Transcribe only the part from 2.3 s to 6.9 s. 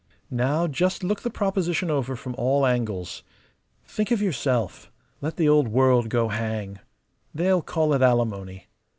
all angles. Think of yourself; let the old world go hang.